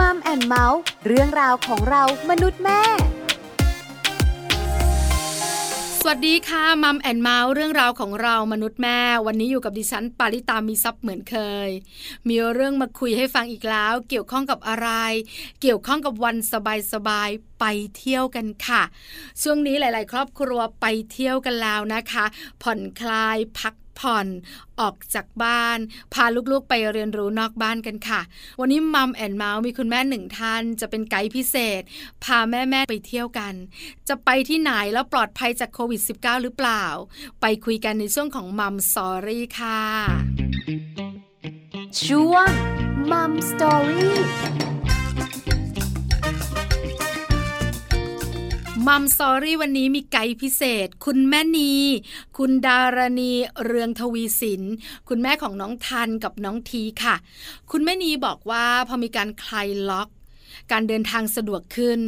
[0.00, 2.80] Mom and Mouth เรื่องราวของเรามนุษย์แม่
[6.00, 11.36] สวัสดีค่ะ Mom and Mouth เรื่องราวของเรามนุษย์แม่ วันนี้อยู่กับดิฉันปาลิตามีทรัพย์เหมือนเค
[11.68, 11.70] ย
[12.28, 14.88] มีเรื่องมาคุยให้ฟังอีกแล้ว เกี่ยวข้องกับอะไร
[15.60, 16.36] เกี่ยวข้องกับวัน
[16.92, 17.64] สบายๆไป
[17.96, 18.82] เที่ยวกันค่ะ
[19.42, 22.24] ช่วงนี้หลาย ๆ ครอบครัวไปเที่ยวกันแล้วนะคะ
[22.62, 24.26] ผ่อนคลายพัก ผ่อน
[24.80, 25.78] ออกจากบ้าน
[26.14, 28.20] พาลูกๆไปเรียนรู้นอกบ้านกันค่ะ
[28.60, 31.82] วันนี้ Mom and Mouth มีคุณแม่หนึ่งท่าน จะเป็นไกด์พิเศษ
[32.24, 33.54] พาแม่ๆไปเที่ยวกัน
[34.08, 36.84] จะไปที่ไหนแล้วปลอดภัยจากโควิด -19 หรือเปล่า
[37.40, 39.80] ไปคุยกันในช่วงของ Mom Story ค่ะ
[42.04, 42.50] ช่วง
[43.10, 44.18] Mom Story
[48.88, 51.72] Mom Story วันนี้มีไกด์พิเศษ คุณแม่นี
[52.38, 53.32] คุณดารณี
[53.64, 54.62] เรืองทวีสิน
[55.08, 57.14] คุณแม่ของน้องทันกับน้องทีค่ะ
[57.70, 60.08] คุณแม่นีบอกว่าพอมีการคลายล็อก
[60.70, 62.00] การเดินทางสะดวกขึ้น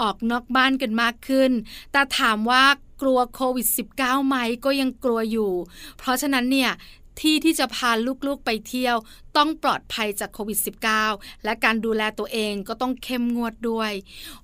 [0.00, 1.50] ออกนอกบ้านกันมากขึ้น
[1.92, 2.64] แต่ถามว่า
[3.02, 3.66] กลัวโควิด
[3.98, 5.52] -19 ไหมก็ยังกลัวอยู่
[5.98, 6.70] เพราะฉะนั้นเนี่ย
[7.20, 7.90] ที่ที่จะพา
[8.26, 8.96] ลูกๆไปเที่ยว
[9.36, 10.58] ต้องปลอดภัยจากโควิด
[11.02, 13.92] -19 และการดูแลตัวเองก็ต้องเข้มงวดด้วย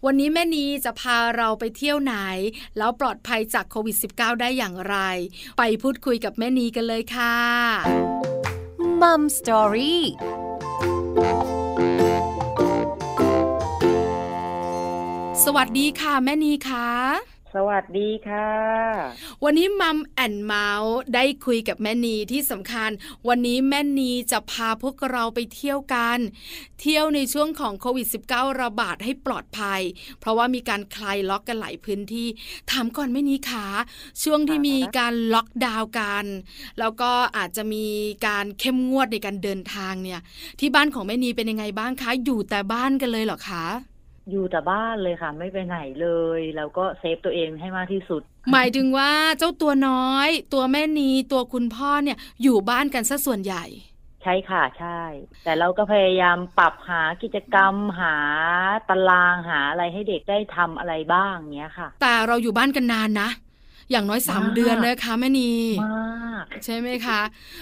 [0.05, 2.15] วันนี้แม่นีจะพาเราไปเที่ยวไหน
[2.79, 4.97] แล้วปลอดภัยจากโควิด -19 ได้อย่างไร
[5.59, 7.37] ไปพูดคุยกับแม่นีกันเลยค่ะ
[9.01, 10.05] มัมสตอรี่
[15.45, 16.89] สวัสดีค่ะ แม่นีค่ะ
[17.56, 18.51] สวัสดีค่ะ
[19.45, 22.91] วันนี้มัมแอนเมาส์ได้คุยกับแม่นีที่สำคัญ
[23.29, 26.19] วันนี้แม่นีจะพาพวกเราไปเที่ยวกัน
[26.81, 29.81] เที่ยวในช่วงของโควิด -19 ระบาดให้ปลอดภัย
[30.21, 32.28] เพราะว่ามีการคลายล็อกกันหลายพื้นที่
[32.71, 33.67] ถามก่อนแม่นีขา
[34.23, 36.25] ช่วงที่มีการล็อกดาวน์กัน
[36.78, 37.87] แล้วก็อาจจะมี
[38.27, 40.21] การเข้มงวดในการเดินทางเนี่ย
[40.61, 43.67] ที่บ้านของแม่นีเป็นยังไงบ้างคะ อยู่แต่บ้านกันเลยเหรอคะ
[44.31, 53.65] อยู่แต่บ้านเลยค่ะ ไม่ไปไหนเลย แล้วก็เซฟตัวเองให้มากที่สุด หมายถึงว่าเจ้าตัวน้อย ตัวแม่นีตัวคุณพ่อเนี่ยอยู่บ้านกันซะส่วนใหญ่
[54.22, 55.00] ใช่ค่ะใช่
[55.44, 58.16] แต่เราก็พยายามปรับหากิจกรรมหา
[58.88, 63.31] ตารางหาอะไรให้เด็กได้ทำอะไรบ้างเนี้ยค่ะ แต่เราอยู่บ้านกันนานนะ
[63.91, 65.53] อย่างน้อยสามเดือนนะคะแม่นี
[65.87, 67.21] มากใช่ไหมคะ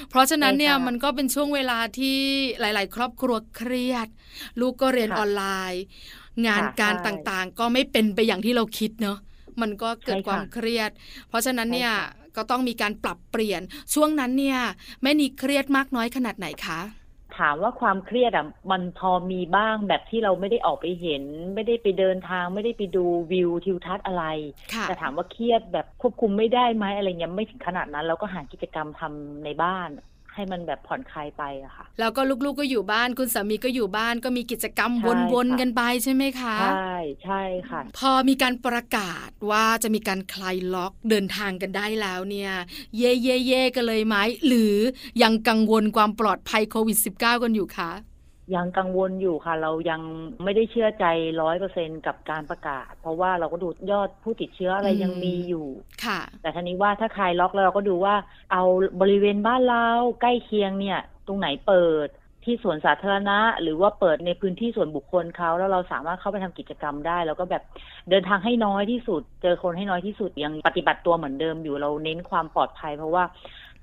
[0.09, 2.19] เพราะฉะนั้นเนี่ยมันก็เป็นช่วงเวลาที่
[2.61, 4.09] หลาย ๆ ครอบครัวเครียด
[4.61, 5.83] ลูกก็เรียนออนไลน์
[6.47, 9.19] งานการต่างๆ ก็ไม่เป็นไปอย่างที่เราคิดเนาะ
[9.61, 10.91] มันก็เกิดความเครียด
[11.29, 11.93] เพราะฉะนั้นเนี่ย
[12.37, 13.63] ก็ต้องมีการปรับเปลี่ยน
[13.95, 14.59] ช่วงนั้นเนี่ย
[15.03, 16.81] แม่นีเครียดมากน้อยขนาดไหนคะ
[17.39, 24.25] ถามว่าความเครียดอะมันพอมีบ้างแบบที่เราไม่ได้ออกไปเห็น ไม่ได้ไปเดินทาง ไม่ได้ไปดูวิวทิวทัศน์อะไร
[24.83, 29.89] แต่ถามว่าเครียดแบบควบคุมไม่ได้ไหมอะไรเงี้ยไม่ถึงขนาดนั้น เราก็หากิจกรรมทำในบ้าน
[30.35, 34.93] ให้มันแบบผ่อนคลายไปอะค่ะ แล้วก็ลูกๆก็อยู่บ้าน คุณสามีก็อยู่บ้านก็มีกิจกรรม
[35.33, 36.95] วนๆกันไปใช่ไหมคะ ใช่
[37.25, 42.53] ใช่ค่ะ พอมีการประกาศว่าจะมีการคลายล็อกเดินทางกันได้แล้วเนี่ย
[42.97, 44.75] เย่เย่เย่กันเลยไหมหรือ
[45.23, 47.91] ยังกังวลความปลอดภัยโควิด -19 กันอยู่คะ
[48.55, 50.01] ยังกังวลอยู่ค่ะ เรายัง
[50.45, 51.05] ไม่ได้เชื่อใจ
[51.43, 55.67] ร้อยเปอร์เซ็นกับการประกาศ เพราะว่าเราก็ดูยอดผู้ติดเชื้ออะไรยังมีอยู่
[56.05, 58.15] ค่ะ แต่ทีนี้ว่าถ้าคลายล็อกแล้วเราก็ดูว่า
[58.53, 58.63] เอา
[59.01, 59.89] บริเวณบ้านเรา
[60.21, 62.09] ใกล้เคียงเนี่ย ตรงไหนเปิด
[62.45, 67.63] ที่สวนสาธารณะ หรือว่าเปิดในพื้นที่ส่วนบุคคลเขาแล้วเราสามารถเข้าไปทำกิจกรรมได้ แล้วก็แบบ
[68.11, 73.25] เดินทางให้น้อยที่สุด เจอคนให้น้อยที่สุดยังปฏิบัติตัวเหมือนเดิมอยู่เราเน้นความปลอดภัย เพราะว่า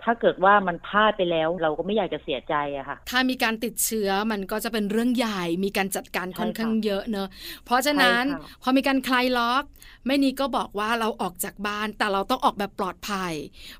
[0.03, 7.28] ถ้าเกิดว่ามันพลาดไปแล้ว เราก็ไม่อยากจะเสียใจอะค่ะ ถ้ามีการติดเชื้อมันก็จะเป็นเรื่องใหญ่ มีการจัดการค่อนข้างเยอะเนอะ
[7.66, 8.23] เพราะฉะนั้น
[8.61, 9.63] พอมีการคลายล็อก
[10.05, 13.34] แม่นี้ก็บอกว่าเราออกจากบ้านแต่เราต้องออกแบบปลอดภัย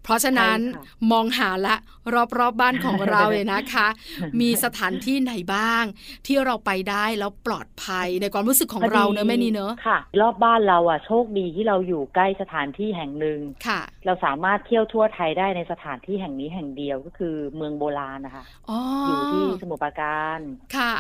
[0.04, 0.59] เพราะฉะนั้น
[1.12, 1.75] มองหาละ
[2.14, 3.88] รอบๆบบ้านของเราเลยนะคะ
[4.42, 5.84] มีสถานที่ไหนบ้าง
[6.28, 18.72] ที่เราไปได้แล้วปลอดภัยในความรู้สึกของเราเนอะแม่นี้เนอะค่ะ รอบบ้านเราอะโชคดีที่เราอยู่ใกล้สถานที่แห่งหนึ่งค่ะ เราสามารถเที่ยวทั่วไทยได้ในสถานที่แห่งนี้แห่งเดียวก็คือเมืองโบราณนะคะอ
[19.08, 20.40] อยู่ที่สมุทรปราการ
[20.76, 20.94] ค่ะ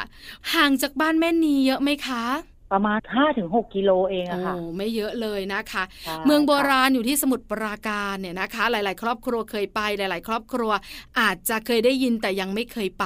[0.53, 2.23] ห่างจากบ้านแม่นีเยอะไหมคะ
[2.73, 5.83] ประมาณห้าถึงหกกิโลเองอะค่ะโอ้ไม่เยอะเลยนะคะ
[6.25, 10.71] เมืองโบราณอยู่ที่สมุทรปราการเนี่ยนะคะ หลาย ๆ ครอบครัวเคยไปหลาย ๆ ครอบครัว
[11.19, 13.05] อาจจะเคยได้ยินแต่ยังไม่เคยไป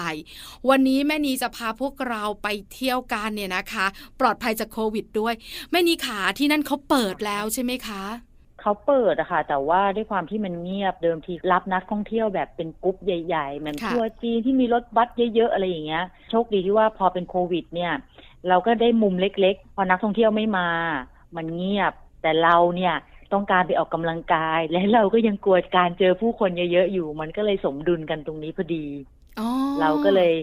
[0.69, 3.85] วันนี้แม่นีจะพาพวกเราไปเที่ยวกันเนี่ยนะคะ
[4.19, 5.33] ปลอดภัยจากโควิดด้วย
[5.71, 8.03] แม่นีขาที่นั่นเขาเปิดแล้วใช่ไหมคะ
[8.61, 17.93] เขาเปิดอะค่ะ แต่ว่าด้วยความที่มันเงียบเดิมทีรับนักท่องเที่ยวแบบเป็นกรุ๊ปใหญ่ๆเหมือนทัวร์จีนที่มีรถบัสเยอะๆอะไรอย่างเงี้ยโชคดีที่ว่าพอเป็นโควิด เนี่ย
[18.47, 20.69] เราก็ได้มุมเล็กๆ พอนักท่องเที่ยวไม่มา
[21.35, 22.95] มันเงียบ แต่เราเนี่ย
[23.33, 28.85] ต้องการไปออกกำลังกาย และเราก็ยังกลัวการเจอผู้คนเยอะๆอยู่ มันก็เลยสมดุลกันตรงนี้พอดี
[29.81, 30.33] เราก็เลย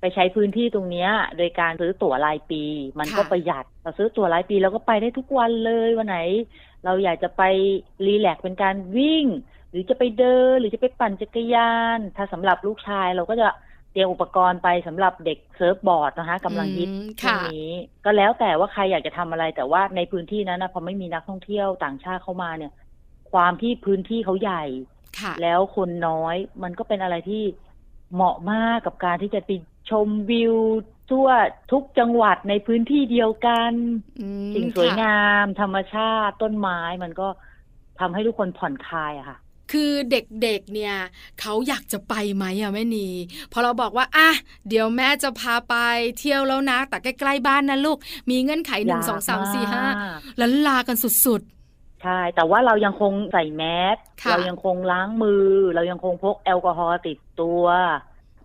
[0.00, 2.62] ไปใช้พื้นที่ตรงเนี้ยโดยการซื้อตั๋วรายปี
[2.98, 6.18] มันก็ค่ะประหยัดเราซื้อตั๋วรายปีเราก็ไปได้ทุกวันเลยวันไหน
[6.84, 7.42] เราอยากจะไป
[8.06, 9.26] รีแลกซ์เป็นการวิ่ง
[9.70, 13.48] หรือจะไปเดินหรือจะไปปั่นจักรยาน ถ้าสำหรับลูกชายเราก็จะ
[13.92, 17.70] เตรียมอุปกรณ์ไปสำหรับเด็กเซิร์ฟบอร์ดนะคะกำลังฮิตอืมช่วค่ะงนี้
[18.04, 22.72] ก็แล้วแต่ว่าใครอยากจะทำอะไร แต่ว่าในพื้นที่นั้นนะพอไม่มีนักท่องเที่ยวต่างชาติเข้ามาเนี่ย
[23.32, 24.64] ความที่พื้นที่เขาใหญ่
[25.20, 27.42] ค่ะแล้วคนน้อยมันก็เป็นอะไรที่
[28.14, 29.50] เหมาะมากกับการที่จะไป
[29.90, 30.56] ชมวิว
[31.10, 31.28] ทั่ว
[31.72, 33.72] ทุกจังหวัดในพื้นที่เดียวกัน
[34.20, 37.28] อืมสิ่งสวยค่ะงาม ธรรมชาติต้นไม้มันก็
[38.00, 39.38] ทำให้ทุกคนผ่อนคลายอะค่ะ
[39.72, 40.94] คือเด็กๆ เนี่ย
[41.40, 43.08] เขาอยากจะไปไหมอะแม่นี
[43.52, 44.30] พอเราบอกว่าอะ
[44.68, 45.76] เดี๋ยวแม่จะพาไป
[46.18, 47.98] เที่ยวแล้วนะ แต่ใกล้ๆบ้านนะลูก
[48.30, 50.96] มีเงื่อนไขหนึ่งอยากสองสามสี่ห้ามาลันลากัน
[51.26, 51.42] สุด
[52.02, 53.62] ใช่ แต่ว่าเรายังคงใส่แม
[53.94, 57.64] สค่ะเรายังคงล้างมือ เรายังคงพกแอลกอฮอล์ติดตัว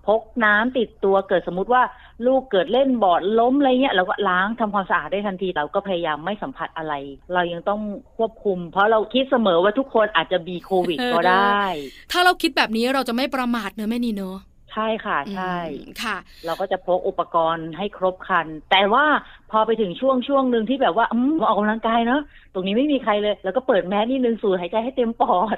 [0.08, 1.84] พกน้ำติดตัวเกิดสมมติว่า
[2.26, 6.94] ลูกเกิดเล่นบอร์ดล้มอะไรเงี้ยเราก็ล้างทำความสะอาดได้ทันที เราก็พยายามไม่สัมผัสอะไร
[7.34, 7.82] เรายังต้อง
[8.18, 14.40] ควบคุม เพราะเราคิดเสมอว่าทุกคนอาจจะมีโควิดก็ได้ๆถ้าเราคิดแบบนี้เราจะไม่ประมาทเนอะแม่นีเนอะ
[14.74, 19.06] ใช่ค่ะใช่อืมค่ะ เราก็จะพกอุปกรณ์ให้ครบครัน แต่ว่า
[19.54, 22.22] พอไปถึงช่วงช่วงหนึ่งที่แบบว่าอืมออกกำลังกายเนาะ
[22.54, 25.58] ตรงนี้ไม่มีใครเลย แล้วก็เปิดแมสนิดนึงสูดหายใจให้เต็มปอด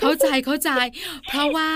[0.00, 0.70] เข้าใจเข้าใจ
[1.28, 1.70] เพราะว่า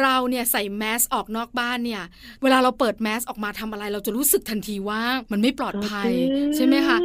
[0.00, 2.02] เราเนี่ยใส่แมสออกนอกบ้านเนี่ย
[2.42, 5.02] เวลาเราเปิดแมสออกมาทำอะไร เราจะรู้สึกทันทีว่า
[5.32, 6.10] มันไม่ปลอดภัย
[6.56, 6.98] ใช่ไหมคะ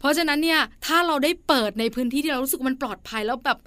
[0.00, 3.58] เพราะฉะนั้นเนี่ยถ้าเราได้เปิดในพื้นที่ที่เรารู้สึกว่ามันปลอดภัยแล้วแบบ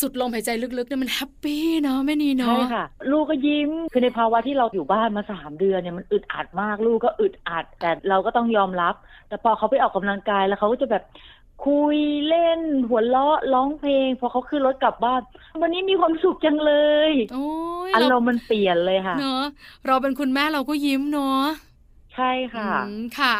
[0.00, 8.94] สุดลมหายใจลึกๆเนี่ยมันแฮปปี้เนาะแม่นีใช่เนาะค่ะ ลูกก็ยิ้มคือในภาวะที่เราอยู่บ้านมาสามเดือนเนี่ยมันอึดอัดมากลูกก็อึดอัด แต่เราก็ต้องยอมรับ
[9.28, 11.04] แต่พอเขาไปออกกำลังกายแล้วเขาก็จะแบบ
[11.66, 11.98] คุย
[12.28, 15.22] เล่น หัวเราะร้องเพลง พอเขาขึ้นรถกลับบ้าน
[15.60, 16.72] วันนี้มีความสุขจังเล
[17.10, 17.48] ยโอ้
[17.88, 19.42] ยอารเรามณ์มันเปลี่ยนเลยค่ะ เนาะ
[19.86, 21.42] เราเป็นคุณแม่เราก็ยิ้มเนาะ
[22.14, 23.34] ใช่ค่ะอืมค่ะ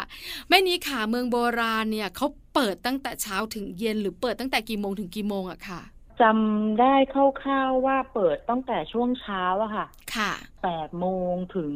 [0.48, 5.80] แม่นี้ค่ะเมืองโบราณเนี่ยเขาเปิดตั้งแต่เช้าถึงเย็นหรือเปิดตั้งแต่กี่โมงถึงกี่โมงอะค่ะ
[6.20, 9.86] จำได้คร่าวๆว่าเปิดตั้งแต่ช่วงเช้าอะค่ะ
[10.16, 10.32] ค่ะ
[10.62, 11.72] แปดโมงถึง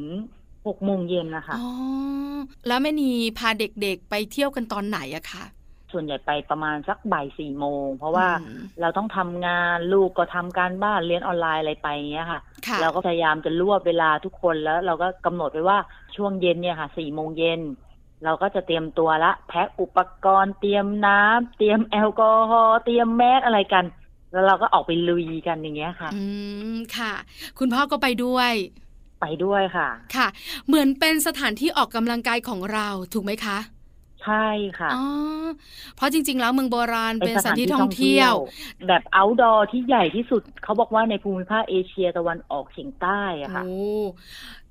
[0.66, 1.68] หกโมงเย็นนะคะอ๋อ
[2.66, 5.44] แล้วแม่นีพาเด็กๆไปเที่ยวกันตอนไหนอะค่ะ
[5.92, 15.78] ส่วนใหญ่ไปประมาณสักบ่ายสี่โมง เพราะว่าอืมเราต้องทำงานลูกก็ทำการบ้านเรียนออนไลน์อะไรไปอย่างเงี้ยค่ะค่ะ เราก็พยายามจะรวบเวลาทุกคนแล้ว เราก็กำหนดไว้ว่า
[16.16, 17.60] ช่วงเย็นเนี่ยค่ะสี่โมงเย็น
[18.24, 23.84] เราก็จะเตรียมตัวละ แพ็คอุปกรณ์เตรียมน้ำเตรียมแอลกอฮอล์เตรียมแมสอะไรกัน
[24.32, 26.24] แล้วเราก็ออกไปลุยกันอย่างเงี้ยค่ะ อื
[26.74, 27.12] มค่ะ
[27.58, 28.52] คุณพ่อก็ไปด้วย
[29.20, 30.28] ไปด้วยค่ะ ค่ะ
[30.66, 33.58] เหมือนเป็นสถานที่ออกกำลังกายของเราถูกไหมคะ
[34.24, 35.04] ใช่ค่ะอ๋อ
[35.96, 38.32] เพราะจริง ๆ แล้วเมืองโบราณเป็นสถานที่ท่องเที่ยว
[38.88, 43.74] แบบ outdoor ที่ใหญ่ที่สุด เขาบอกว่าในภูมิภาคเอเชียตะวันออกเฉียงใต้อะค่ะโอ้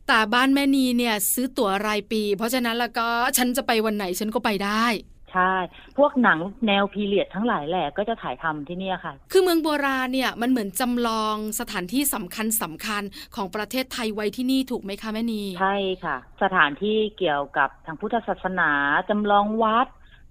[0.07, 3.07] แต่บ้านแม่นีเนี่ยซื้อตั๋วรายปี เพราะฉะนั้นแล้วก็
[3.38, 4.86] ฉันจะไปวันไหนฉันก็ไปได้
[5.34, 5.54] ใช่
[5.98, 13.04] พวกหนังแนวพีเรียดทั้งหลายแหละก็จะถ่ายทำที่เนี่ยค่ะ คือเมืองโบราณเนี่ยมันเหมือนจำลองสถานที่สำคัญสำคัญ
[13.36, 18.72] ของประเทศไทยไว้ที่นี่ถูกไหมคะแม่นี ใช่ค่ะ สถานที่เกี่ยวกับทางพุทธศาสนา
[19.10, 19.88] จำลองวัด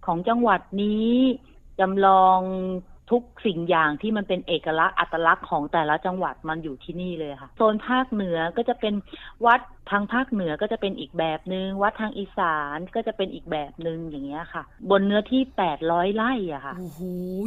[0.07, 1.13] ของจังหวัดนี้
[1.81, 2.41] จำลอง
[3.11, 8.95] ทุกสิ่งอย่างที่มันเป็นเอกลักษณ์อัตลักษณ์ของแต่ละจังหวัดมันอยู่ที่นี่เลยค่ะโซนภาคเหนือก็จะเป็น
[9.47, 9.61] วัด
[9.91, 17.01] ทางภาคเหนือก็จะเป็นอีกแบบหนึง่งวัดทางอีสานก็จะเป็นอีกแบบหนึ่งอย่างเงี้ยค่ะ บนเนื้อที่แปดร้อยไร่อะค่ะโอ้โห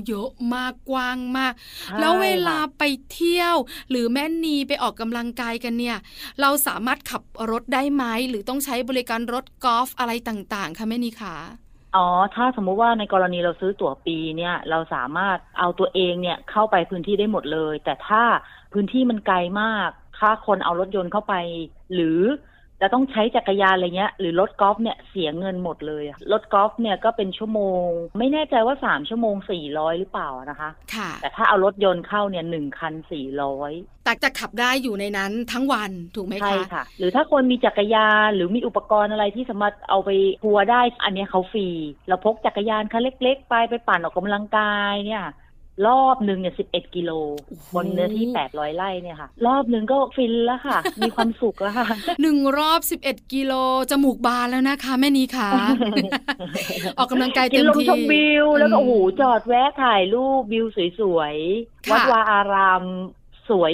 [0.08, 3.56] เยอะมากกว้างมากใช่แล้วเวลาค่ะไปเที่ยว
[3.90, 5.98] หรือแม่นีไปออกกำลังกายกันเนี่ย
[6.42, 11.38] เราสามารถขับรถได้ไหมหรือต้องใช้บริการรถกอล์ฟอะไรต่างๆคะแม่นีคะ
[11.96, 18.24] อ๋อ ถ้าสมมุติว่าในกรณีเราซื้อตั๋วปีเนี่ยเราสามารถเอาตัวเองเนี่ยเข้าไปพื้นที่ได้หมดเลย แต่ถ้า
[18.74, 21.34] พื้นที่มันไกลมาก ถ้าคนเอารถยนต์เข้าไป
[21.94, 22.20] หรือ
[22.82, 33.72] จะต้องใช้จักรยานอะไรเงี้ยหรือรถกอล์ฟเนี่ยเสียเงินหมดเลยอะรถกอล์ฟเนี่ยก็เป็นชั่วโมง ไม่แน่ใจว่าสามชั่วโมงสี่ร้อยหรือเปล่านะคะค่ะแต่ถ้าเอารถยนต์เข้าเนี่ยหนึ่งคันสี่ร้อย
[34.06, 40.10] แต่จะขับได้อยู่ในนั้นทั้งวันถูกไหมใช่คะค่ะ หรือถ้าคนมีจักรยานหรือมีอุปกรณ์อะไรที่สามารถเอาไป
[40.44, 41.68] ทัวร์ได้อันเนี้ยเขาฟรี
[42.08, 45.24] เราพกจักรยานคันเล็ก ๆ ไปไปปั่นออกกำลังกายเนี่ย
[45.88, 47.12] รอบหนึ่งเนี่ยสิบเอ็ดกิโล
[47.48, 51.88] โอ้โหบนเนื้อที่แปดร้อยไร่เนี่ยค่ะ รอบหนึ่งก็ฟินแล้วค่ะ มีความสุขแล้วค่ะ
[52.22, 53.54] หนึ่งรอบ11กิโล
[53.92, 55.50] จมูกบานแล้วนะคะ แม่นีค่ะ
[56.98, 60.66] ออกกำลังกายกิเต็นมลมที่ชมวิว แล้วก็อืมโอ้โหจอดแวะถ่ายรูปวิว
[61.00, 62.84] สวยๆค่ะวัดวาอาราม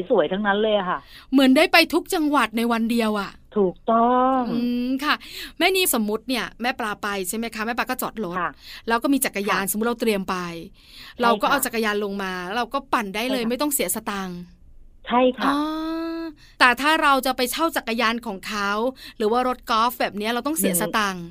[0.09, 0.99] สวยๆ ทั้งนั้นเลยอะค่ะ
[1.31, 5.15] เหมือนได้ไปทุกจังหวัดในวันเดียวอะ่ะ ถูกต้องอืมค่ะ
[5.57, 8.51] แม่นีสมมุติเนี่ยแม่ปลาไปใช่ไหมคะแม่ปลาก็จอดรถค่ะ
[8.87, 10.35] แล้วก็มีจักรยานค่ะสมมติเราเตรียมไป
[11.21, 14.39] เราก็ค่ะเอาจักรยานลงมาแล้วเราก็ปั่นได้เลยใช่ค่ะไม่ต้องเสียสตางค์
[15.07, 15.57] ใช่ค่ะอ๋อ
[16.59, 18.71] แต่ถ้าเราจะไปเช่าจักรยานของเขา
[19.17, 21.25] หรือว่ารถกอล์ฟแบบนี้เราต้องเสียสตังค์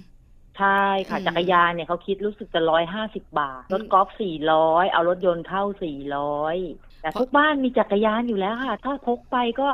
[0.59, 6.57] ใช่ค่ะอืมจักรยานเนี่ยเขาคิดรู้สึกจะร้อยห้าสิบบาทอืมรถกอล์ฟสี่ร้อยเอารถยนต์เข้าสี่ร้อย
[7.03, 9.69] แต่เพราะทุกบ้านมีจักรยานอยู่แล้วค่ะ ถ้าพกไปก็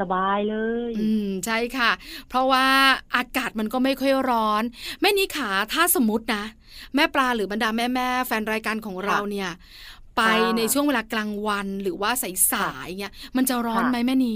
[0.00, 0.56] สบายเล
[0.88, 1.90] ย อืมใช่ค่ะ
[2.28, 2.66] เพราะว่า
[3.16, 4.62] อากาศมันก็ไม่ค่อยร้อน
[5.00, 6.44] แม่นี้ขาถ้าสมมตินะ
[6.94, 9.50] แม่ปลาหรือบรรดาแม่แม่ๆแฟนรายการของเราเนี่ย
[10.16, 10.22] ไป
[10.56, 12.10] ในช่วงเวลากลางวันหรือว่า
[12.52, 14.34] สายๆเนี่ยมันจะร้อนไหมแม่นี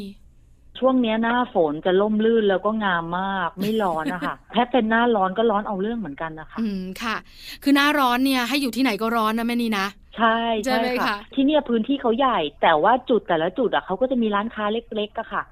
[0.82, 7.16] ช่วงเนี้ยหน้าฝนจะล่มลื่นแล้วก็งามมาก ไม่ร้อนนะคะแค่เป็นหน้าร้อนก็ร้อนเอาเรื่องเหมือนกันนะคะ อืมค่ะ
[7.62, 9.86] คือหน้าร้อนเนี่ยให้อยู่ที่ไหนก็ร้อนนะแม่นีนะ
[10.16, 15.42] ใช่ใช่ไหมค่ะคะที่เนี่ยพื้นที่เขาใหญ่ แต่ว่าจุดแต่ละจุดอะเขาก็จะมีร้านค้าเล็กๆอะค่ะ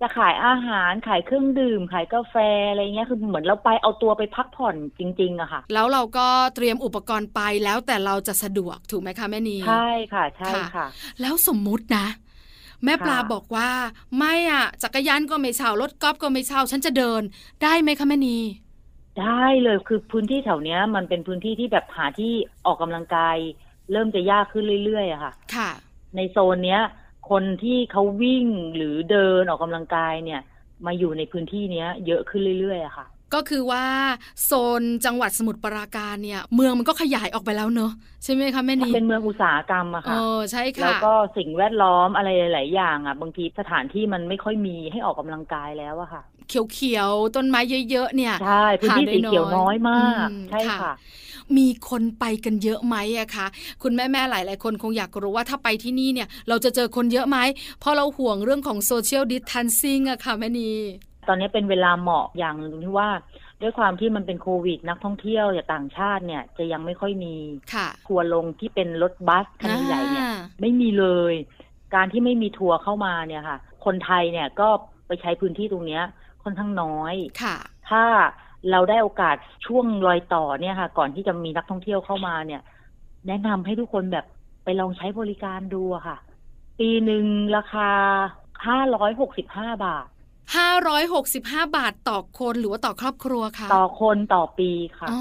[0.00, 2.36] จะขายอาหารขายเครื่องดื่ม ขายกาแฟ
[2.70, 10.86] อะไรเงี้ยคือเหมือนเราไปเอาตัวไปพักผ่อนจริงๆอะค่ะ แล้วเราก็เตรียมอุปกรณ์ไปแล้วแต่เราจะสะดวกถูกไหมคะแม่นีใช่ค่ะ ใช่ค่ะ
[11.20, 12.06] แล้วสมมุตินะ
[12.84, 13.70] แม่ปลาค่ะบอกว่า
[14.18, 17.22] ไม่อะ จักรยานก็ไม่เช่ารถกอล์ฟก็ไม่เช่า ฉันจะเดิน
[17.62, 18.38] ได้ไหมคะแม่นี
[19.20, 22.32] ได้เลยคือพื้นที่แถวเนี้ย มันเป็นพื้นที่ที่แบบหาที่
[22.66, 23.36] ออกกำลังกาย
[23.92, 25.70] เริ่มจะยากขึ้นเรื่อยๆอะค่ะ ค่ะ
[26.16, 26.80] ในโซนเนี้ย
[27.30, 30.40] คนที่เขาวิ่งหรือเดินออกกำลังกายเนี่ย
[30.86, 33.84] มาอยู่ในพื้นที่เนี้ย เยอะขึ้นเรื่อยๆอะค่ะ ก็คือว่า
[34.44, 37.92] โซนจังหวัดสมุทรปราการเนี่ย เมืองมันก็ขยายออกไปแล้วเนอะ
[38.24, 50.92] ใช่ไหมคะแม่นีเป็นเมืองอุตสาหกรรมอะเอค่ะอใช่แล้วค่ะก็สิ่งแวดล้อมอะไรหลายๆอย่างอะบางทีสถานที่มันไม่ค่อยมีให้ออกกำลังกายแล้วอะค่ะ เขียวๆต้นไม้เยอะๆเนี่ยใช่พื้นที่หาได้สีเขียวน้น้ออยยมากอืมใช่ค่ะค่ะ
[51.56, 53.46] มีคนไปกันเยอะไหมอะคะ
[53.82, 57.38] คุณแม่แม่ๆหลายๆคนคงอยากรู้ว่าถ้าไปที่นี่เนี่ย เราจะเจอคนเยอะไหม
[57.80, 60.70] เพราะเราห่วงเรื่องของโซเชียลดิสทันซิ่งอะค่ะแม่นี
[61.28, 63.08] ตอนนี้เป็นเวลาเหมาะอย่างหนึ่งที่ว่า
[63.62, 67.34] ด้วยความที่มันเป็นโควิด นักท่องเที่ยวจากต่างชาติเนี่ย จะยังไม่ค่อยมี
[67.74, 71.34] ค่ะทัวร์ลงที่เป็นรถบัสคันใหญ่ๆเนี่ยอ่าไม่มีเลย
[71.94, 74.68] การที่ไม่มีทัวร์เข้ามาเนี่ยค่ะ คนไทยเนี่ยก็
[75.06, 76.02] ไปใช้พื้นที่ตรงเนี้ย
[76.42, 77.56] ค่อนข้างน้อยค่ะ
[77.88, 78.04] ถ้า
[78.70, 82.62] เราได้โอกาสช่วงรอยต่อเนี่ยค่ะ ก่อนที่จะมีนักท่องเที่ยวเข้ามาเนี่ย
[83.26, 84.26] แนะนำให้ทุกคนแบบ
[84.64, 86.16] ไปลองใช้บริการดูอะค่ะ
[86.78, 87.24] ปีหนึ่ง
[87.56, 87.90] ราคา
[88.66, 90.06] ห้าร้อยหกสิบห้าบาท
[90.54, 95.20] 565 บาทต่อคนหรือว่าต่อครอบครัวคะต่อคนต่อปีค่ะอ๋อ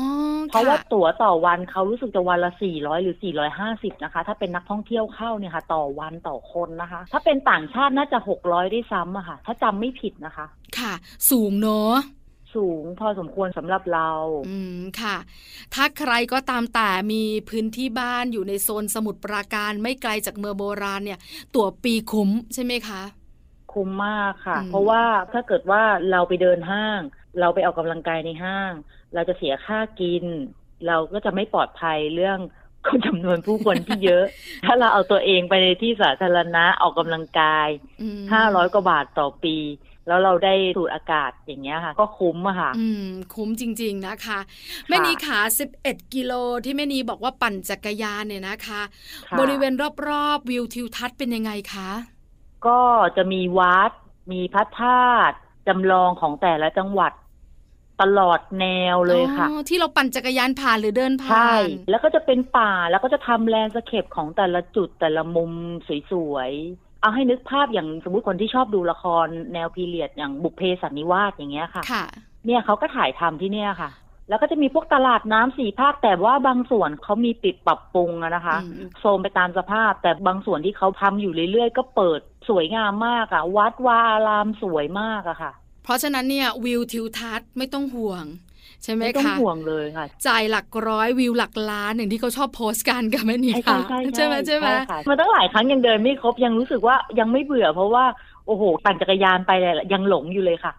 [0.49, 10.45] เพราะว่าค่ตั๋วต่อวันเขารู้สึกจะวันละสี่ร้อยหรือสี่ร้อยห้าสิบนะคะ ถ้าเป็นนักท่องเที่ยวเข้าเนี่ยค่ะ ต่อวันต่อคนนะคะ ถ้าเป็นต่างชาติน่าจะหกร้อยได้ซ้ำอะค่ะ ถ้าจำไม่ผิดนะคะ
[10.79, 10.93] ค่ะ
[11.29, 11.95] สูงเนอะ
[12.55, 14.09] สูงพอสมควรสำหรับเรา
[14.47, 15.17] อืมค่ะ
[15.73, 21.19] ถ้าใครก็ตามแต่มีพื้นที่บ้านอยู่ในโซนสมุทรปราการไม่ไกลจากเมืองโบราณเนี่ย
[21.55, 23.01] ตั๋วปีคุ้มใช่ไหมคะ
[23.75, 25.03] คุ้มมากค่ะอืมเพราะว่า
[25.33, 26.99] ถ้าเกิดว่าเราไปเดินห้าง
[27.39, 28.71] เราไปออกกำลังกายในห้าง
[29.13, 30.25] เราจะเสียค่ากิน
[30.87, 32.39] เราก็จะไม่ปลอดภัยเรื่อง
[32.87, 34.25] คนจำนวนผู้คนที่เยอะ
[34.65, 37.67] ถ้าเราเอาตัวเองไปในที่สาธารณะออกกำลังกาย
[38.01, 39.57] อืมห้าร้อยกว่าบาทต่อปี
[40.07, 44.39] แล้วเราได้สูดอากาศอย่างเงี้ยค่ะ ก็คุ้มอะค่ะ อืม คุ้มจริง ๆนะคะ
[44.87, 45.39] แม่นีขา
[45.77, 46.33] 11 กิโล
[46.65, 48.81] ที่แม่นีบอกว่าปั่นจักรยานเนี่ยนะคะ
[49.29, 49.73] ค่ะบริเวณ
[50.07, 51.89] รอบๆ วิวทิวทัศน์เป็นยังไงคะ
[52.67, 52.79] ก็
[53.17, 53.91] จะมีวัด
[54.31, 55.35] มีพระธาตุ
[55.67, 57.11] จำลองของแต่ละจังหวัด
[58.01, 65.51] ตลอดแนวเลยค่ะอ๋อที่เราปั่นจักรยานผ่านหรือเดินผ่าใช่นแล้วก็จะเป็นป่าแล้วก็จะทำแลนด์สเคปของแต่ละจุดแต่ละมุม
[66.11, 72.05] สวยๆเอาให้นึกภาพอย่างสมมติคนที่ชอบดูละครแนวพีเรียดอย่างบุพเพสันนิวาสอย่างเงี้ยค่ะค่ะ
[72.45, 73.89] เนี่ยเขาก็ถ่ายทำที่เนี่ยค่ะ
[74.29, 85.51] แล้วก็จะมีพวกตลาดน้ำสี่ภาคแต่ว่าบางส่วนเขามีปิดปรับปรุงอะนะคะอืมโซมไปตามสภาพ แต่บางส่วนที่เขาทำอยู่เรื่อยๆ ก็เปิดสวยงามมากอะวัดวาอารามสวยมากอะค่ะ
[85.83, 88.25] เพราะฉะนั้นเนี่ยวิวทิวทัศน์ไม่ต้องห่วง
[88.83, 98.05] ใช่ไหมไม่ต้องคะห่วงเลยค่ะจ่ายหลักร้อยวิวหลักล้านอย่างที่เขาชอบโพสต์กันกับแม่นีใช่ค่ะใช่ใช่ไหมใช่ไหมค่ะมาตั้งหลายครั้งยังเดินไม่ครบยังรู้สึกว่ายังไม่เบื่อเพราะว่า
[98.47, 100.73] โอ้โหปั่นจักรยานไปเลยยังหลงอยู่เลยค่ะ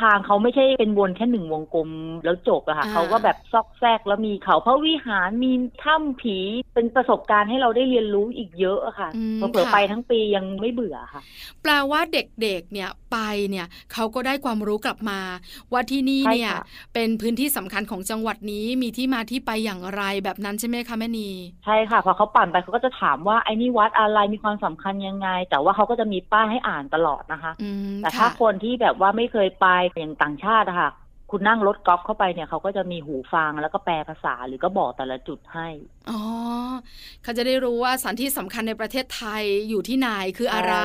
[0.00, 1.88] ทางเขาไม่ใช่เป็นวนแค่หนึ่งวงกลม
[2.24, 5.52] แล้วจบอะค่ะอ่าเขาก็แบบซอกแซกแล้วมีเขาพระวิหารมี
[5.84, 6.38] ถ้ำผี
[6.74, 11.22] เป็นประสบการณ์ให้เราได้เรียนรู้อีกเยอะอะค่ะอืมเผื่อค่ะๆไปทั้งปียังไม่เบื่อค่ะ
[11.62, 13.18] แปลว่าเด็กๆเนี่ยไป
[13.50, 15.20] เนี่ยเขาก็ได้ความรู้กลับมา
[15.72, 21.28] ว่าที่นี่ใช่เนี่ยค่ะเป็นพื้นที่สำคัญของจังหวัดนี้มีที่มาที่ไปอย่างไรแบบนั้นใช่ไหมคะแม่นี
[21.64, 29.66] ใช่ค่ะพอเขาปั่นไปเขาก็จะถามว่าไอ้นี่วัดอะไรมีความสำคัญยังไง แต่ว่าเขาก็จะมีป้ายให้อ่านตลอดนะคะอืมแต่ถ้าค่ะคนที่แบบว่าไม่เคยไป
[29.98, 30.90] อย่างต่างชาติอะค่ะ
[31.30, 35.68] คุณนั่งรถกอล์ฟเข้าไปเนี่ยเขาก็จะมีหูฟังแล้วก็แปลภาษาหรือก็บอกแต่ละจุดให้
[36.10, 36.20] อ๋อ
[37.22, 40.76] เขาจะได้รู้ว่าสถานที่สำคัญในประเทศไทยอยู่ที่ไหนคืออะไร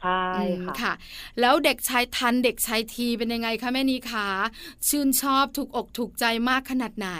[0.00, 0.92] ใช่อืมค่ะค่ะ
[1.40, 4.28] แล้วเด็กชายทันเด็กชายทีเป็นยังไงคะแม่นีคะ
[4.88, 7.10] ชื่นชอบถูกอกถูกใจมากขนาดไหน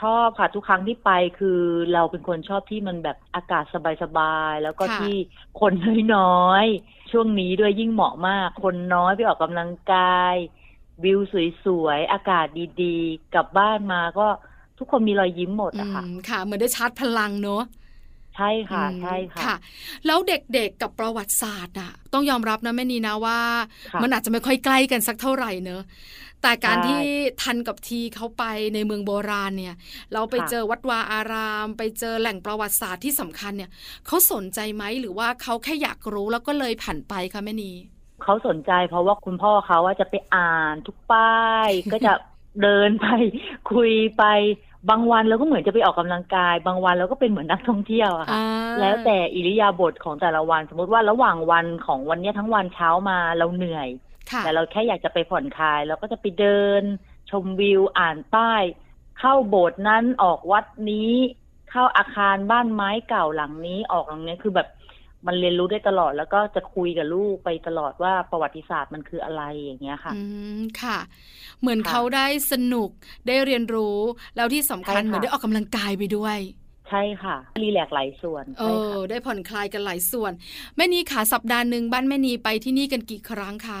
[0.00, 1.60] ชอบค่ะทุกครั้งที่ไปคือ
[1.92, 3.64] เราเป็นคนชอบที่มันแบบอากาศ
[4.02, 5.14] สบายๆ แล้วก็ค่ะ ที่
[5.60, 5.72] คน
[6.14, 10.34] น้อยๆ ช่วงนี้ด้วยยิ่งเหมาะมาก คนน้อยไปออกกำลังกาย
[11.04, 11.18] วิว
[11.64, 12.46] สวยๆ อากาศ
[12.82, 14.26] ดีๆ กลับบ้านมาก็
[14.78, 17.62] ทุกคนมีรอยยิ้มหมดอือะค่ะ มค่ะเหมือนได้ชาร์จพลังเนอะ
[18.34, 19.54] ใช่ค่ะ อืมใช่ค่ะค่ะ
[20.06, 23.40] แล้วเด็กๆกับประวัติศาสตร์อะ ต้องยอมรับนะแม่นีนะว่า
[23.92, 25.82] ค่ะ มันอาจจะไม่ค่อยใกล้กันสักเท่าไหร่เนอะ
[26.44, 27.02] แต่การใช่ที่
[27.42, 29.76] ทันกับทีเขาไปในเมืองโบราณเนี่ย
[30.12, 33.70] เราไปค่ะเจอวัดวาอาราม ไปเจอแหล่งประวัติศาสตร์ที่สำคัญเนี่ย
[34.06, 37.72] เขาสนใจไหมหรือว่าเขาแค่อยากรู้แล้วก็เลยผ่านไปคะแม่นี
[38.22, 42.12] เขาสนใจเพราะว่าคุณพ่อเขาว่าจะไปอ่านทุกป้าย ก็จะ
[42.62, 43.06] เดินไป
[43.72, 44.24] คุยไป
[44.90, 48.44] บางวันเราก็เหมือนจะไปออกกำลังกาย บางวันเราก็เป็นเหมือนนักท่องเที่ยวอะค่ะอ่า
[48.80, 54.13] แล้วแต่อิริยาบถของแต่ละวัน สมมติว่าระหว่างวันของวันเนี้ยทั้งวันเช้ามาเราเหนื่อยค่ะ
[54.44, 56.82] แต่เราแค่อยากจะไปผ่อนคลาย เราก็จะไปเดิน
[57.30, 58.62] ชมวิวอ่านป้าย
[59.18, 61.12] เข้าโบสถ์นั้นออกวัดนี้
[61.70, 64.68] เข้าอาคารบ้านไม้เก่าหลังนี้ออกหลังนี้คือแบบ
[65.26, 70.20] มันเรียนรู้ได้ตลอดแล้วก็จะคุยกับลูกไปตลอดว่าประวัติศาสตร์มันคืออะไรอย่างเงี้ยค่ะ อื
[70.58, 70.98] มค่ะ
[71.60, 72.90] เหมือนค่ะเขาได้สนุก
[73.26, 73.98] ได้เรียนรู้
[74.36, 76.38] แล้วที่สำคัญใช่ค่ะเหมือนได้ออกกำลังกายไปด้วย
[76.88, 80.32] ใช่ค่ะ รีแลกซ์หลายส่วนเอใช่อค่ะได้ผ่อนคลายกันหลายส่วน
[80.76, 83.70] แม่นีขาสัปดาห์หนึ่งบ้านแม่นีไปที่นี่กันกี่ครั้งค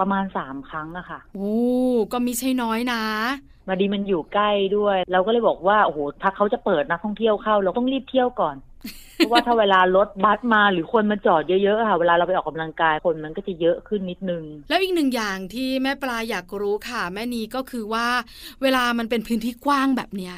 [0.00, 1.54] ประมาณสามครั้งอะค่ะโอ้
[2.12, 3.02] ก็มีใช่น้อยนะ
[3.68, 8.56] มาดีมันอยู่ใกล้ด้วย เราก็เลยบอกว่าโอ้โหถ้าเขาจะเปิดนักท่องเที่ยวเข้า เราต้องรีบเที่ยวก่อน
[9.16, 18.06] เพราะว่าถ้าเวลารถบัสมาหรือคนมาจอดเยอะๆค่ะ เวลาเราไปออกกำลังกายคนมันก็จะเยอะขึ้นนิดนึง แล้วอีกหนึ่งอย่างที่แม่ปลาอยากรู้ค่ะ แม่นีก็คือว่า
[18.62, 20.36] เวลามันเป็นพื้นที่กว้างแบบเนี้ย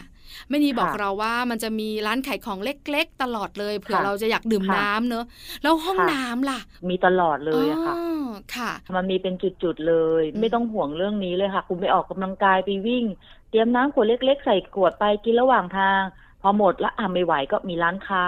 [0.49, 5.25] แม่นีบอกค่ะเราว่ามันจะมีร้านขายของเล็ก ๆ ตลอดเลยเผื่อค่ะเราจะอยากดื่มค่ะน้ำเนอะ
[5.63, 6.61] แล้วห้องค่ะน้ำล่ะ
[6.91, 13.05] มีตลอดเลยอะค่ะอ๋อค่ะ มันมีเป็นจุดๆเลยอืมไม่ต้องห่วงเรื่องนี้เลยค่ะ คุณไปออกกำลังกายไปวิ่ง
[13.51, 16.03] เตรียมน้ำขวดเล็ก ๆ ใส่ขวดไปกินระหว่างทาง
[16.45, 18.25] พอหมดแล้วอะไม่ไหวก็มีร้านค้า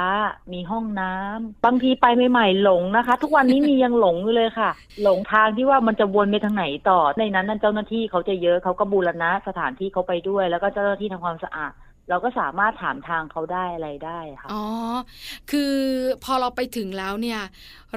[0.52, 4.70] มีห้องน้ำบางทีไปใหม่ๆหลงนะคะ ทุกวันนี้มียังหลงอยู่เลยค่ะ
[5.02, 11.73] หลงทางที่ว่ามันจะวนไปทางไหนต่อในนั้นนั่นเจ้าหน้าที่เขาจะเยอะเขาก็บูรณะสถานที่เขาไปด้วย แล้วก็เจ้าหน้าที่ทำความสะอาด
[12.08, 14.64] เราก็สามารถถามทางเขาได้อะไรได้ค่ะ อ๋อ
[15.50, 15.74] คือ
[16.24, 17.40] พอเราไปถึงแล้วเนี่ย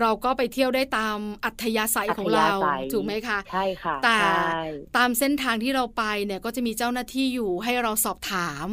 [0.02, 4.62] เราก็ไปเที่ยวได้ตามอัธยาศัยของเราอัธยาศัยถูกไหมคะ ใช่ค่ะ แต่ใช่
[4.98, 8.68] ตามเส้นทางที่เราไปเนี่ยก็จะมีเจ้าหน้าที่อยู่ให้เราสอบถาม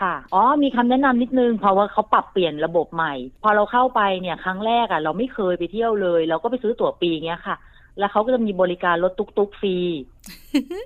[0.00, 7.56] ค่ะ อ๋อ มีคำแนะนำนิดนึง เพราะว่าเขาปรับเปลี่ยนระบบใหม่ พอเราเข้าไปเนี่ยครั้งแรกอะ่ะ เราไม่เคยไปเที่ยวเลย เราก็ไปซื้อตั๋วปีเงี้ยค่ะ
[7.98, 9.76] แล้วเขาก็จะมีบริการรถตุ๊กๆฟรี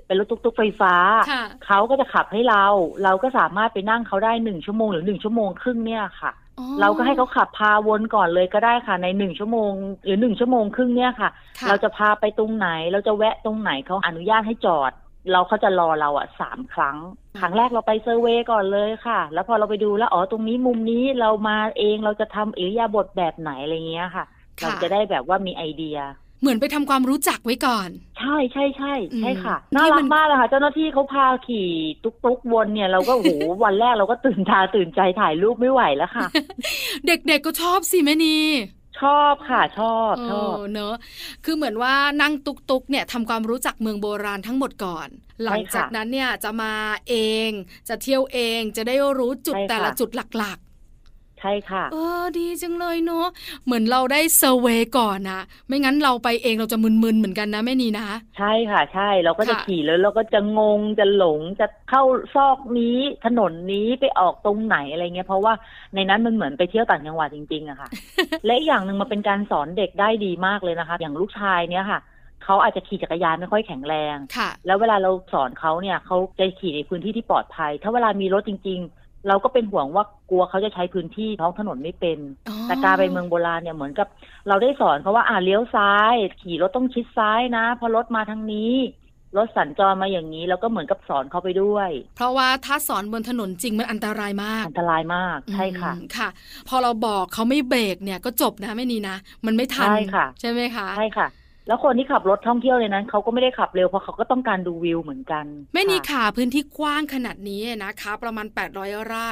[0.05, 0.93] เป็นรถตุ๊กๆไฟฟ้า
[1.31, 2.65] ค่ะเขาก็จะขับให้เรา
[3.03, 9.71] เราก็สามารถไปนั่งเขาได้หนึ่งชั่วโมงหรือหนึ่งชั่วโมงครึ่งเนี่ยค่ะอ๋อเราก็ให้เขาขับพาวนก่อนเลยก็ได้ค่ะ ในหนึ่งชั่วโมง
[10.05, 14.91] หรือหนึ่งชั่วโมงครึ่งเนี่ยค่ะค่ะ เราจะพาไปตรงไหน เราจะแวะตรงไหนเขาอนุญาตให้จอด
[15.31, 16.97] เราเขาจะรอเราอะสามครั้ง
[17.39, 24.25] ครั้งแรกเราไปเซอร์เวย์ก่อนเลยค่ะ แล้วพอเราไปดูแล้วอ๋อตรงนี้มุมนี้เรามาเองเราจะทำอิริยาบถแบบไหนอะไรเงี้ยค่ะ
[24.61, 25.97] ค่ะเราจะได้แบบว่ามีไอเดีย
[26.41, 31.69] เหมือนไปทำความรู้จักไว้ก่อน ใช่ใช่ใช่ใช่ค่ะอืมน่าที่รัมักนมากเลยค่ะเจ้าหน้าที่เขาพาขี่
[32.03, 33.29] ตุ๊กตุ๊กวนเนี่ยเราก็โอ้โห
[33.63, 36.27] วันแรกเราก็ตื่นตาตื่นใจถ่ายรูปไม่ไหวแล้วค่ะ
[37.07, 38.37] เด็กๆก็ชอบสิแม่นี
[39.01, 40.95] ชอบค่ะชอบชอบเเนอะ
[41.45, 45.07] คือเหมือนว่านั่งตุกๆเนี่ยทำความรู้จักเมืองโบราณทั้งหมดก่อน
[45.43, 46.73] หลังจากนั้นเนี่ยจะมา
[47.09, 47.15] เอ
[47.47, 47.49] ง
[47.89, 50.59] จะเที่ยวเองจะได้รู้จุดใช่ค่ะแต่ละจุดหลัก
[51.39, 53.27] ใช่ค่ะๆเออ ดีจังเลยเนอะ
[53.65, 62.03] เหมือนเราได้เซอร์เวย์ก่อนนะไม่งั้นเราไปเองเราจะมึนๆเหมือนกันนะแม่นีนะ ใช่ค่ะ ใช่ เราก็จะค่ะขี่แล้วเราก็จะงง จะหลง จะเข้า
[62.35, 65.53] ซอกนี้ ถนนนี้ไปออกตรงไหนอะไรเงี้ย เพราะว่า
[65.95, 67.89] ในนั้นมันเหมือนไปเที่ยวต่างจังหวัดจริงๆอะค่ะ
[68.45, 71.99] และอีกอย่างหนึ่งมันเป็นการสอนเด็กได้ดีมากเลยนะคะ อย่างลูกชายเนี่ยค่ะ
[72.43, 84.07] เขาอาจจะขี่จักรยานไม่ค่อยแข็งแรงค่ะแล้วเวลาเราสอนเขาเนี่ยเขาจะขี่ในพื้นที่ที่ปลอดภัย ถ้าเวลามีรถจริง ๆ เราก็เป็นห่วงว่ากลัวเขาจะใช้พื้นที่ท้องถนนไม่เป็นอ๋อแต่การไปเมืองโบราณเนี่ยเหมือนกับ
[84.47, 88.73] เราได้สอนเขาว่าอ่าเลี้ยวซ้าย ขี่รถต้องชิดซ้ายนะเพราะรถมาทางนี้
[89.37, 96.29] รถสัญจรมาอย่างนี้แล้วก็เหมือนกับสอนเขาไปด้วย เพราะว่าถ้าสอนบนถนนจริงมันอันตรายมาก อันตรายมากใช่ค่ะอืมค่ะ
[96.67, 101.27] พอเราบอกเขาไม่เบรกเนี่ยก็จบนะแม่นีนะ มันไม่ทันใช่ค่ะใช่ไหมคะใช่ค่ะ
[101.67, 109.31] แล้วคนที่ขับรถท่องเที่ยวในนั้นเขาก็ไม่ได้ขับเร็วเพราะเขาก็ต้องการดูวิวเหมือนกันแม่นีค่ะค่ะพื้นที่กว้างขนาดนี้นะคะ ประมาณ 800 ไร่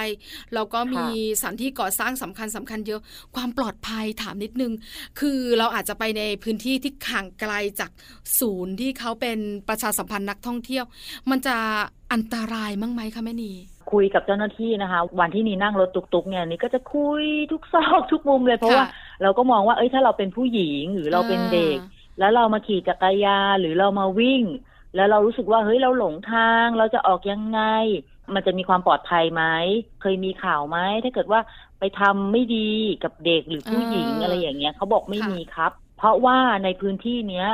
[0.53, 1.05] แล้วก็มี
[1.39, 3.01] สถานที่ก่อสร้างสำคัญสำคัญเยอะ
[3.35, 4.73] ความปลอดภัยถามนิดนึง
[5.19, 7.91] คือเราอาจจะไปในพื้นที่ที่ห่างไกลจาก
[8.39, 9.37] ศูนย์ที่เขาเป็น
[9.69, 10.85] ประชาสัมพันธ์นักท่องเที่ยว
[11.29, 11.57] มันจะ
[12.13, 13.53] อันตรายมั้งไหมคะแม่นี
[13.91, 18.89] คุยกับเจ้าหน้าที่นะคะ วันที่นี่นั่งรถตุกๆเนี่ยนี่ก็จะคุยทุกซอกทุกมุมเลยเพราะว่าค่ะ
[19.23, 21.77] เราก็มองว่าเอ้ยถ้าเราเป็นผู้หญิงหรือเราเป็นเด็ก
[22.19, 24.43] แล้วเรามาขี่จักรยานหรือเรามาวิ่ง
[24.95, 27.61] แล้วเรารู้สึกว่าเฮ้ยเราหลงทางเราจะออกยังไง
[28.33, 29.43] มันจะมีความปลอดภัยไหม
[30.01, 31.39] เคยมีข่าวไหมถ้าเกิดว่า
[31.79, 32.69] ไปทำไม่ดี
[33.03, 37.47] กับเด็กหรือผู้หญิงอ่าอะไรอย่างเงี้ยเขาบอกไม่ค่ะมีครับ เพราะว่าในพื้นที่เนี้ย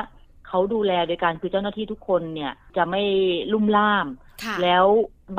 [0.48, 3.04] เขาดูแลโดยการคือเจ้าหน้าที่ทุกคนเนี่ยจะไม่
[3.54, 4.08] ลุ่มล่าม
[4.44, 4.86] ค่ะแล้ว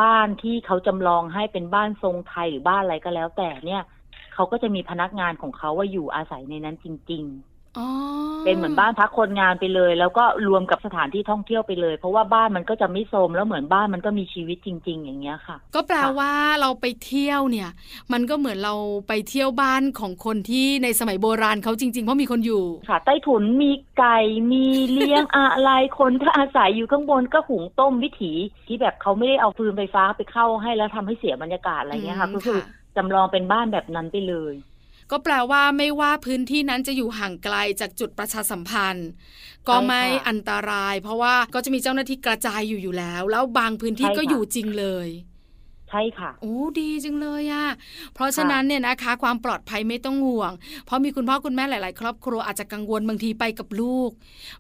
[0.03, 3.83] บ้านที่เขาจำลองให้เป็นบ้านทรงไทยหรือบ้านอะไรก็แล้วแต่เนี่ย
[4.35, 7.52] เขาก็จะมีพนักงานของเขาว่าอยู่อาศัยในนั้นจริงอ๋อๆ
[8.45, 17.71] เป็นเหมือนบ้านพักคนงานไปเลย แล้วก็รวมกับสถานที่ท่องเที่ยวไปเลย เพราะว่าบ้านมันก็จะไม่โทรมแล้วเหมือนบ้านมันก็มีชีวิตจริง ๆ อย่างเงี้ยค่ะ ก็แปลว่าเราไปเที่ยวเนี่ย
[18.13, 18.75] มันก็เหมือนเรา
[19.09, 24.19] ไปเที่ยวบ้านของคนที่ในสมัยโบราณเขาจริง ๆ เพราะมีคนอยู่ค่ะ ใต้ถุนมีไก่
[24.53, 28.33] มีเลี้ยงอะไรคนก็อาศัยอยู่ข้างบนก็หุงต้มวิถี
[28.67, 34.55] ที่แบบเขาไม่ได้เอาฟืนไฟฟ้าไปเข้าให้แล้วทำให้เสียบรรยากาศอะไรเงี้ยค่ะอืมก็คือค่ะจำลองเป็นบ้านแบบนั้นไปเลย
[35.13, 39.09] ก็แปลว่าไม่ว่าพื้นที่นั้นจะอยู่ห่างไกลจากจุดประชาสัมพันธ์
[39.69, 45.09] ก็ไม่ใช่ค่ะอันตราย เพราะว่าก็จะมีเจ้าหน้าที่กระจายอยู่อยู่แล้ว แล้วบางพื้นที่ใช่ค่ะก็อยู่จริงเลย
[45.91, 47.67] ใช่ค่ะ โอ้ดีจังเลยอะ
[48.15, 50.53] เพราะฉะนั้นเนี่ยนะคะ ความปลอดภัยไม่ต้องห่วง
[50.87, 54.11] เพราะมีคุณพ่อคุณแม่หลาย ๆ ครอบครัวอาจจะกังวลบางทีไปกับลูก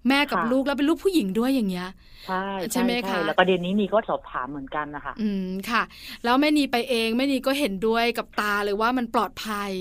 [0.08, 1.88] แม่กับค่ะลูกแล้วเป็นลูกผู้หญิงด้วยอย่างเงี้ย
[2.26, 5.82] ใช่ใช่ไหมคะแล้วประเด็นนี้มีก็สอบถามเหมือนกันนะคะอืมค่ะ
[6.24, 9.72] แล้วแม่นีไปเองแม่นีก็เห็นด้วยกับตาเลยว่ามันปลอดภัย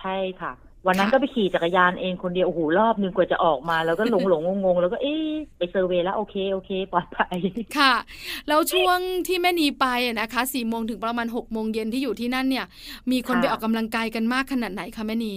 [0.00, 0.52] ใช่ค่ะ
[0.86, 7.38] วันนั้นค่ะก็ไปขี่จักรยานเองคนเดียวโอ้โหรอบหนึงกว่าจะออกมา แล้วก็หลงหลงงงงๆแล้วก็เอ๊ะไปเซอร์เวย์แล้วโอเคโอเคปลอดภัย
[7.78, 7.94] ค่ะ
[8.48, 12.66] แล้วช่วงที่แม่นีไปอะนะคะสี่โมงถึงประมาณหกโมงเย็นที่อยู่ที่นั่นเนี่ย
[13.10, 15.36] มีคนค่ะไปออกกำลังกายกันมากขนาดไหนคะแม่นี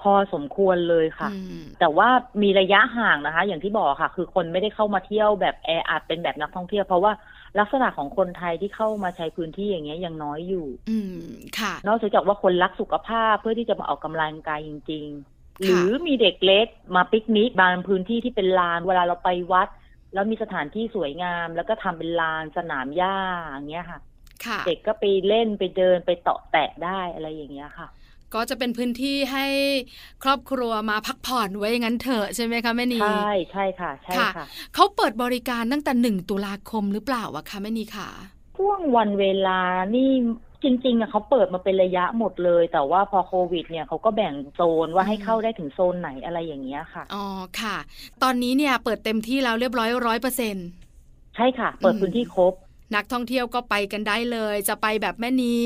[0.00, 2.08] พอสมควรเลยค่ะอืมแต่ว่า
[2.42, 7.12] มีระยะห่างนะคะ อย่างที่บอกค่ะ คือคนไม่ได้เข้ามาเที่ยวแบบแออัดเป็นแบบนักท่องเที่ยวเพราะว่า
[7.58, 11.20] ลักษณะของคนไทยที่เข้ามาใช้พื้นที่อย่างเงี้ยยังน้อยอยู่ อืม
[11.58, 15.06] ค่ะ นอกจากว่าคนรักสุขภาพเพื่อที่จะมาออกกำลังกายจริง
[15.36, 19.68] ๆ หรือมีเด็กเล็กมาปิกนิกบางพื้นที่ที่เป็นลาน เวลาเราไปวัด
[20.14, 23.16] แล้วมีสถานที่สวยงาม แล้วก็ทำเป็นลานสนามหญ้า
[23.48, 24.00] อย่างเงี้ยค่ะ
[24.44, 27.88] ค่ะเด็กก็ไปเล่นไปเดินไปเตาะแตะได้อะไรอย่างเงี้ยค่ะ
[28.36, 29.46] ก็จะเป็นพื้นที่ให้
[30.22, 34.44] ครอบครัวมาพักผ่อนไว้อย่างนั้นเถอะใช่ไหมคะแม่นีใช่ใช่ค่ะใช่ค่ะค่ะ
[34.74, 38.08] เขาเปิดบริการตั้งแต่หนึ่งตุลาคมหรือเปล่าวะคะแม่นีค่ะ
[38.56, 39.60] ช่วงวันเวลา
[39.94, 40.10] นี่
[40.62, 47.24] จริงๆอะเขาเปิดมาเป็นระยะหมดเลย แต่ว่าพอโควิด เนี่ยเขาก็แบ่งโซนว่าให้อืมเข้าได้ถึงโซนไหนอะไรอย่างเงี้ยค่ะอ๋อ
[47.60, 47.76] ค่ะ
[48.22, 50.66] ตอนนี้เนี่ยเปิดเต็มที่แล้วเรียบร้อยร้อยเปอร์เซ็นต์
[51.36, 52.54] ใช่ค่ะ เปิดอืมพื้นที่ครบ
[52.94, 55.58] นักท่องเที่ยวก็ไปกันได้เลย จะไปแบบแม่นี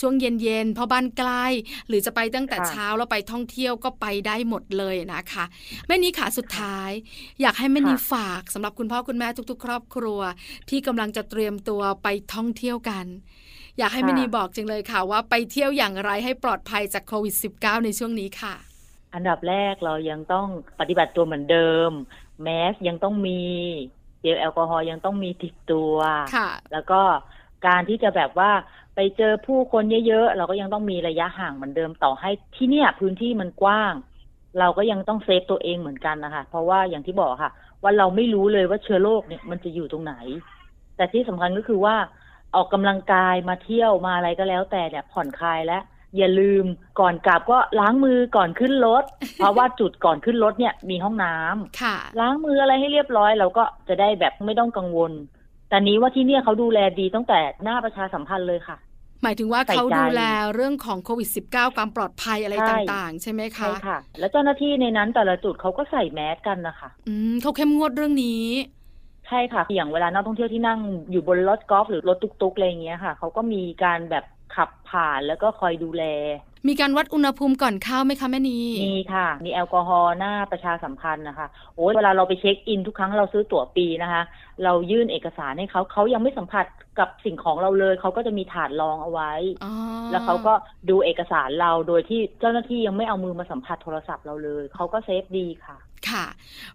[0.00, 1.44] ช่วงเย็นๆเพราะบ้านใกล้
[1.88, 5.44] หรือจะไปตั้งแต่ค่ะเช้าแล้วไปท่องเที่ยวก็ไปได้หมดเลยนะคะ
[5.86, 6.90] แม่นีขาสุดท้าย
[7.40, 10.20] อยากให้แม่นีฝากสำหรับคุณพ่อคุณแม่ทุก ๆ ครอบครัว
[10.70, 13.06] ที่กำลังจะเตรียมตัวไปท่องเที่ยวกัน
[13.78, 18.54] อยากให้แม่นีบอกจังเลยค่ะว่าไปเที่ยวอย่างไรให้ปลอดภัยจากโควิด -19 ในช่วงนี้ค่ะ
[19.14, 20.46] อันดับแรกเรายังต้อง
[20.80, 21.90] ปฏิบัติตัวเหมือนเดิม
[22.42, 23.40] แมสก์ยังต้องมี
[24.20, 25.94] เจลแอลกอฮอล์ยังต้องมีติดตัว
[26.36, 27.00] ค่ะ แล้วก็
[27.66, 28.50] การที่จะแบบว่า
[28.94, 33.94] ไปเจอผู้คนเยอะๆ เราก็ยังต้องมีระยะห่างเหมือนเดิมต่อให้ที่เนี่ย พื้นที่มันกว้าง
[34.58, 37.52] เราก็ยังต้อง save ตัวเองเหมือนกันนะคะ เพราะว่าอย่างที่บอกค่ะ
[37.82, 40.14] ว่าเราไม่รู้เลยว่าเชื้อโรคเนี่ยมันจะอยู่ตรงไหน
[40.96, 41.96] แต่ที่สำคัญก็คือว่า
[42.54, 45.82] ออกกำลังกายมาเที่ยวมาอะไรก็แล้วแต่เนี่ยผ่อนคลายแล้ว
[46.18, 46.64] อย่าลืม
[47.00, 49.04] ก่อนกลับก็ล้างมือก่อนขึ้นรถ
[49.36, 55.12] เพราะว่าจุดก่อนขึ้นรถเนี่ยมีห้องน้ำค่ะ ล้างมืออะไรให้เรียบร้อย เราก็จะได้แบบไม่ต้องกังวล
[55.68, 58.76] แต่นี้ว่าที่เนี่ยเขาดูแลดีตั้งแต่หน้าประชาสัมพันธ์เลยค่ะ
[59.22, 60.22] หมายถึงว่าใส่ใจเขาดูแล
[60.54, 68.44] เรื่องของโควิด -19 ความปลอดภัยอะไรใช่ต่าง ๆ ใช่ไหมคะใช่ค่ะ แล้วเจ้าหน้าที่ในนั้นแต่ละจุดเขาก็ใส่แมสกันนะคะอืมเขาเข้มงวดเรื่องนี้
[69.26, 76.04] ใช่ค่ะ อย่างเวลานักท่องเที่ยวที่นั่งอยู่บนรถกอล์ฟหรือรถตุ๊กๆอะไรอย่างเงี้ยค่ะ เขาก็มีการแบบ ขับผ่านแล้วก็คอยดูแล
[76.68, 84.22] มีการวัดอุณหภูมิก่อนเข้าไหมคะแม่นีมีค่ะ มีแอลกอฮอล์หน้าประชาสัมพันธ์นะคะโอ้ยเวลาเราไป check in ทุกครั้งเราซื้อตั๋วปีนะคะ
[84.64, 86.66] เรายื่นเอกสารให้เขาเขายังไม่สัมผัส
[86.98, 89.32] กับสิ่งของเราเลย เขาก็จะมีถาดรองเอาไว้
[89.64, 89.72] อ๋อ
[90.10, 90.54] แล้วเขาก็
[90.90, 95.76] ดูเอกสารเราโดยที่เจ้าหน้าที่ยังไม่เอามือมาสัมผัสโทรศัพท์เราเลย เขาก็ safe ดีค่ะ
[96.10, 96.26] ค่ะ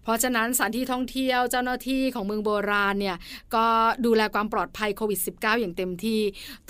[0.02, 3.16] เพราะฉะนั้นสถานที่ท่องเที่ยวเจ้าหน้าที่ของเมืองโบราณเนี่ย
[3.54, 3.66] ก็
[4.06, 6.20] ดูแลความปลอดภัยโควิด -19 อย่างเต็มที่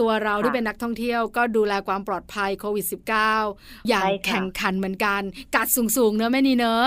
[0.00, 2.86] ตัวเราค่ะที่เป็นนักท่องเที่ยวก็ดูแลความปลอดภัยโควิด
[3.32, 5.22] -19 อย่างใช่ค่ะแข่งขันเหมือนกัน
[5.56, 6.84] กัดสูงๆเนอะแม่นีเนอะ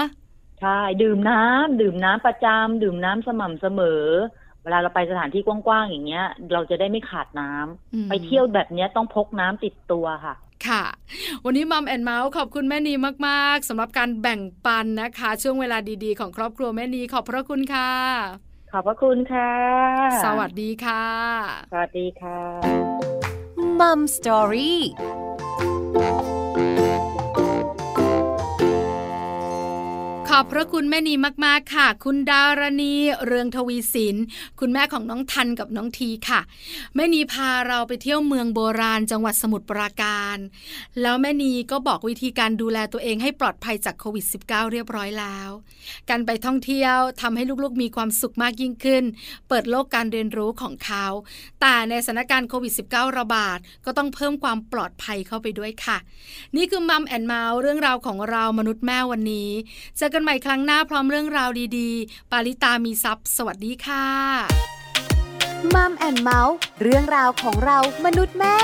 [0.62, 4.04] ใช่ดื่มน้ำดื่มน้ำประจำดื่มน้ำสม่ำเสมอ
[4.64, 10.36] เวลาเราไปสถานที่กว้างๆอย่างเงี้ย เราจะได้ไม่ขาดน้ำอืมไปเที่ยวแบบเนี้ยต้องพกน้ำติดตัวค่ะ
[10.70, 10.84] ค่ะ
[11.46, 12.94] วันนี้มัมแอนเมาส์ขอบคุณแม่นี
[13.28, 17.92] มากๆสำหรับการแบ่งปันนะคะ ช่วงเวลาดีๆ ของครอบครัวแม่นีขอบพระคุณค่ะ
[18.72, 19.52] ขอบพระคุณค่ะ
[20.26, 21.06] สวัสดีค่ะ
[21.72, 22.40] สวัสดีค่ะ
[23.80, 24.82] มัมสตอรี่
[30.38, 31.14] อบพระคุณแม่นี
[31.46, 32.94] มากๆค่ะ คุณดารณี
[33.26, 34.24] เรืองทวีศิลป์
[34.60, 36.42] คุณแม่ของน้องทันกับน้องทีค่ะ
[36.96, 40.38] แม่นีพาเราไปเที่ยวเมืองโบราณจังหวัดสมุทรปราการ
[41.02, 45.50] แล้วแม่นีก็บอกวิธีการดูแลตัวเองให้ปลอดภัยจากโควิด -19 เรียบร้อยแล้ว
[46.10, 49.04] การไปท่องเที่ยวทำให้ลูกๆมีความสุขมากยิ่งขึ้น
[49.50, 51.06] เปิดโลกการเรียนรู้ของเขา
[51.62, 55.98] แต่ในสถานการณ์โควิด -19 ระบาดก็ต้องเพิ่มความปลอดภัยเข้าไปด้วยค่ะ
[56.56, 59.52] นี่คือ Mom and Mouth เรื่องราวของเรามนุษย์แม่วันนี้
[59.98, 64.06] เจอกันใหม่ครั้งหน้าพร้อมเรื่องราวดีๆ ปาลิตามีทรัพย์สวัสดีค่ะ
[65.74, 68.58] Mom and Mouth เรื่องราวของเรามนุษย์แม่